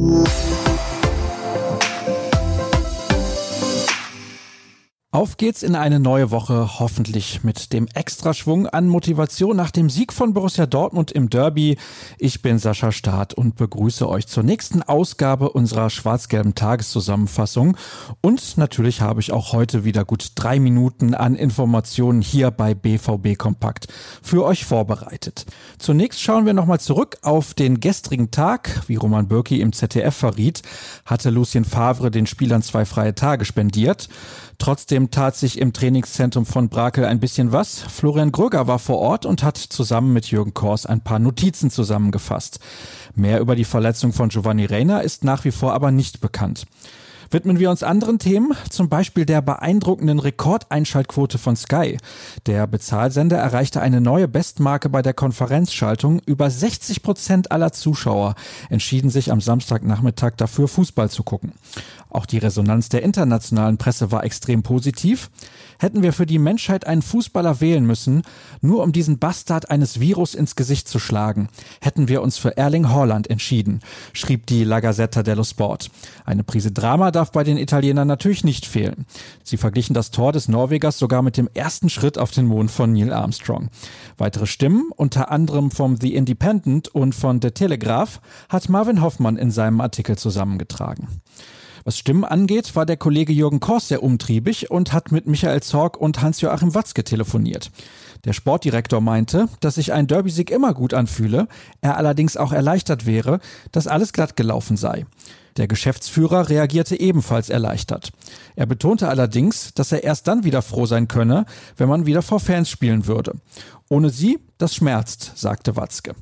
[0.00, 0.39] Mm-hmm.
[5.12, 10.12] Auf geht's in eine neue Woche, hoffentlich mit dem Extraschwung an Motivation nach dem Sieg
[10.12, 11.78] von Borussia Dortmund im Derby.
[12.20, 17.76] Ich bin Sascha Staat und begrüße euch zur nächsten Ausgabe unserer schwarz-gelben Tageszusammenfassung.
[18.20, 23.36] Und natürlich habe ich auch heute wieder gut drei Minuten an Informationen hier bei BVB
[23.36, 23.88] Kompakt
[24.22, 25.44] für euch vorbereitet.
[25.80, 28.82] Zunächst schauen wir nochmal zurück auf den gestrigen Tag.
[28.86, 30.62] Wie Roman Bürki im ZDF verriet,
[31.04, 34.08] hatte Lucien Favre den Spielern zwei freie Tage spendiert.
[34.60, 37.78] Trotzdem tat sich im Trainingszentrum von Brakel ein bisschen was.
[37.78, 42.60] Florian Gröger war vor Ort und hat zusammen mit Jürgen Kors ein paar Notizen zusammengefasst.
[43.14, 46.66] Mehr über die Verletzung von Giovanni Reina ist nach wie vor aber nicht bekannt.
[47.32, 51.96] Widmen wir uns anderen Themen, zum Beispiel der beeindruckenden Rekordeinschaltquote von Sky.
[52.46, 56.20] Der Bezahlsender erreichte eine neue Bestmarke bei der Konferenzschaltung.
[56.26, 58.34] Über 60 Prozent aller Zuschauer
[58.68, 61.52] entschieden sich am Samstagnachmittag dafür, Fußball zu gucken.
[62.10, 65.30] Auch die Resonanz der internationalen Presse war extrem positiv.
[65.78, 68.22] Hätten wir für die Menschheit einen Fußballer wählen müssen,
[68.60, 71.48] nur um diesen Bastard eines Virus ins Gesicht zu schlagen,
[71.80, 73.80] hätten wir uns für Erling Haaland entschieden,
[74.12, 75.90] schrieb die La Gazzetta dello Sport.
[76.24, 79.04] Eine Prise Drama darf bei den Italienern natürlich nicht fehlen.
[79.44, 82.94] Sie verglichen das Tor des Norwegers sogar mit dem ersten Schritt auf den Mond von
[82.94, 83.68] Neil Armstrong.
[84.16, 89.50] Weitere Stimmen, unter anderem vom The Independent und von The Telegraph, hat Marvin Hoffmann in
[89.50, 91.08] seinem Artikel zusammengetragen.
[91.84, 95.98] Was Stimmen angeht, war der Kollege Jürgen Kors sehr umtriebig und hat mit Michael Zorg
[95.98, 97.70] und Hans-Joachim Watzke telefoniert.
[98.24, 101.48] Der Sportdirektor meinte, dass sich ein Derby-Sieg immer gut anfühle,
[101.82, 103.40] er allerdings auch erleichtert wäre,
[103.72, 105.04] dass alles glatt gelaufen sei.
[105.56, 108.10] Der Geschäftsführer reagierte ebenfalls erleichtert.
[108.56, 112.40] Er betonte allerdings, dass er erst dann wieder froh sein könne, wenn man wieder vor
[112.40, 113.34] Fans spielen würde.
[113.88, 116.14] Ohne sie, das schmerzt, sagte Watzke.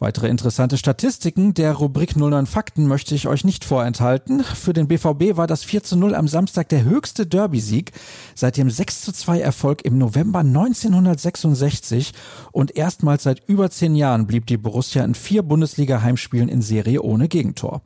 [0.00, 4.44] Weitere interessante Statistiken der Rubrik 09 Fakten möchte ich euch nicht vorenthalten.
[4.44, 7.90] Für den BVB war das 4 zu 0 am Samstag der höchste Derby-Sieg
[8.36, 12.12] seit dem 6 zu 2 Erfolg im November 1966
[12.52, 17.26] und erstmals seit über zehn Jahren blieb die Borussia in vier Bundesliga-Heimspielen in Serie ohne
[17.26, 17.82] Gegentor.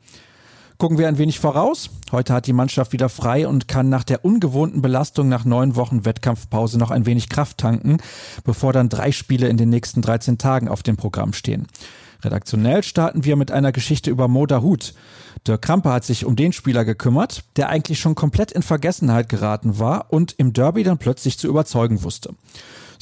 [0.82, 1.91] Gucken wir ein wenig voraus.
[2.10, 6.04] Heute hat die Mannschaft wieder frei und kann nach der ungewohnten Belastung nach neun Wochen
[6.04, 7.98] Wettkampfpause noch ein wenig Kraft tanken,
[8.43, 11.69] bevor dann drei Spiele in den nächsten 13 Tagen auf dem Programm stehen.
[12.25, 14.94] Redaktionell starten wir mit einer Geschichte über Moda Hut.
[15.47, 19.78] Dirk Krampe hat sich um den Spieler gekümmert, der eigentlich schon komplett in Vergessenheit geraten
[19.78, 22.34] war und im Derby dann plötzlich zu überzeugen wusste.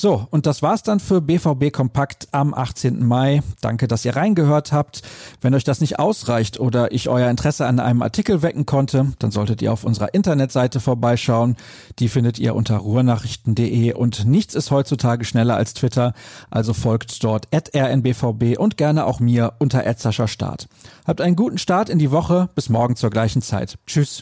[0.00, 3.05] So, und das war's dann für BVB Kompakt am 18.
[3.05, 3.43] Mai.
[3.61, 5.03] Danke, dass ihr reingehört habt.
[5.43, 9.31] Wenn euch das nicht ausreicht oder ich euer Interesse an einem Artikel wecken konnte, dann
[9.31, 11.55] solltet ihr auf unserer Internetseite vorbeischauen.
[11.99, 16.15] Die findet ihr unter ruhrnachrichten.de und nichts ist heutzutage schneller als Twitter,
[16.49, 20.69] also folgt dort at rnbvb und gerne auch mir unter Start.
[21.06, 22.49] Habt einen guten Start in die Woche.
[22.55, 23.77] Bis morgen zur gleichen Zeit.
[23.87, 24.19] Tschüss.